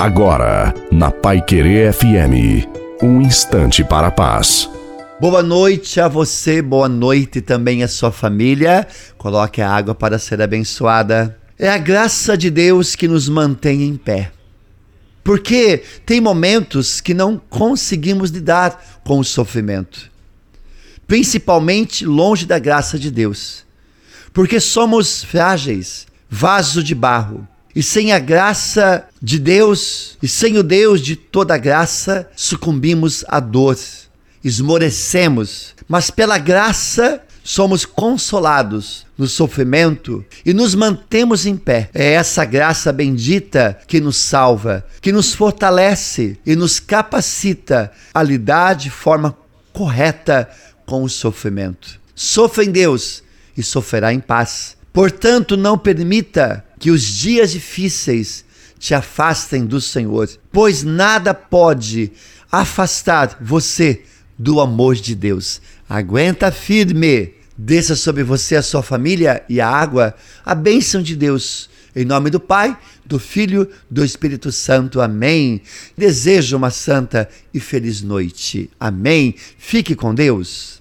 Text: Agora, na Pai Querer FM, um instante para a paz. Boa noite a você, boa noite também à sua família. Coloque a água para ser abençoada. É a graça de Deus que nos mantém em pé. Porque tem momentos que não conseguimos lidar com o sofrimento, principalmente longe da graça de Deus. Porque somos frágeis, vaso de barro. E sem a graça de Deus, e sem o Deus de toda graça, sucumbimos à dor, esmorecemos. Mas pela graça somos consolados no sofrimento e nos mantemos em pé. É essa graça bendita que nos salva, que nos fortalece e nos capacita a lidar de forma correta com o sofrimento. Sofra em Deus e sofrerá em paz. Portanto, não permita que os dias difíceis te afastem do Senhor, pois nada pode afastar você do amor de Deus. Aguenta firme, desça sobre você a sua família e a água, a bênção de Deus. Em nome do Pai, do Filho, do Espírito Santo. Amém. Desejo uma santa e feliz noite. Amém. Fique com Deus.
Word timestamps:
Agora, 0.00 0.72
na 0.90 1.10
Pai 1.10 1.42
Querer 1.42 1.92
FM, 1.92 2.66
um 3.02 3.20
instante 3.20 3.84
para 3.84 4.06
a 4.06 4.10
paz. 4.10 4.66
Boa 5.20 5.42
noite 5.42 6.00
a 6.00 6.08
você, 6.08 6.62
boa 6.62 6.88
noite 6.88 7.42
também 7.42 7.82
à 7.82 7.88
sua 7.88 8.10
família. 8.10 8.88
Coloque 9.18 9.60
a 9.60 9.70
água 9.70 9.94
para 9.94 10.18
ser 10.18 10.40
abençoada. 10.40 11.38
É 11.58 11.68
a 11.68 11.76
graça 11.76 12.34
de 12.34 12.48
Deus 12.48 12.96
que 12.96 13.06
nos 13.06 13.28
mantém 13.28 13.82
em 13.82 13.94
pé. 13.94 14.32
Porque 15.22 15.82
tem 16.06 16.18
momentos 16.18 17.02
que 17.02 17.12
não 17.12 17.36
conseguimos 17.36 18.30
lidar 18.30 19.02
com 19.04 19.18
o 19.18 19.24
sofrimento, 19.24 20.10
principalmente 21.06 22.06
longe 22.06 22.46
da 22.46 22.58
graça 22.58 22.98
de 22.98 23.10
Deus. 23.10 23.66
Porque 24.32 24.60
somos 24.60 25.22
frágeis, 25.22 26.06
vaso 26.26 26.82
de 26.82 26.94
barro. 26.94 27.46
E 27.74 27.82
sem 27.82 28.12
a 28.12 28.18
graça 28.18 29.06
de 29.22 29.38
Deus, 29.38 30.18
e 30.22 30.28
sem 30.28 30.58
o 30.58 30.62
Deus 30.62 31.00
de 31.00 31.14
toda 31.14 31.56
graça, 31.56 32.28
sucumbimos 32.34 33.24
à 33.28 33.38
dor, 33.38 33.78
esmorecemos. 34.42 35.74
Mas 35.88 36.10
pela 36.10 36.38
graça 36.38 37.22
somos 37.44 37.84
consolados 37.84 39.06
no 39.16 39.26
sofrimento 39.26 40.24
e 40.44 40.52
nos 40.52 40.74
mantemos 40.74 41.46
em 41.46 41.56
pé. 41.56 41.90
É 41.94 42.12
essa 42.12 42.44
graça 42.44 42.92
bendita 42.92 43.78
que 43.86 44.00
nos 44.00 44.16
salva, 44.16 44.84
que 45.00 45.12
nos 45.12 45.34
fortalece 45.34 46.38
e 46.44 46.56
nos 46.56 46.80
capacita 46.80 47.92
a 48.14 48.22
lidar 48.22 48.74
de 48.74 48.90
forma 48.90 49.36
correta 49.72 50.48
com 50.86 51.02
o 51.02 51.08
sofrimento. 51.08 52.00
Sofra 52.14 52.64
em 52.64 52.70
Deus 52.70 53.22
e 53.56 53.62
sofrerá 53.62 54.12
em 54.12 54.20
paz. 54.20 54.76
Portanto, 54.92 55.56
não 55.56 55.78
permita 55.78 56.64
que 56.80 56.90
os 56.90 57.04
dias 57.04 57.52
difíceis 57.52 58.44
te 58.78 58.94
afastem 58.94 59.66
do 59.66 59.80
Senhor, 59.80 60.28
pois 60.50 60.82
nada 60.82 61.34
pode 61.34 62.10
afastar 62.50 63.38
você 63.40 64.02
do 64.36 64.58
amor 64.58 64.96
de 64.96 65.14
Deus. 65.14 65.60
Aguenta 65.86 66.50
firme, 66.50 67.34
desça 67.56 67.94
sobre 67.94 68.24
você 68.24 68.56
a 68.56 68.62
sua 68.62 68.82
família 68.82 69.44
e 69.46 69.60
a 69.60 69.68
água, 69.68 70.14
a 70.42 70.54
bênção 70.54 71.02
de 71.02 71.14
Deus. 71.14 71.68
Em 71.94 72.04
nome 72.04 72.30
do 72.30 72.40
Pai, 72.40 72.78
do 73.04 73.18
Filho, 73.18 73.68
do 73.90 74.04
Espírito 74.04 74.50
Santo. 74.50 75.00
Amém. 75.00 75.60
Desejo 75.98 76.56
uma 76.56 76.70
santa 76.70 77.28
e 77.52 77.60
feliz 77.60 78.00
noite. 78.00 78.70
Amém. 78.78 79.34
Fique 79.58 79.94
com 79.94 80.14
Deus. 80.14 80.78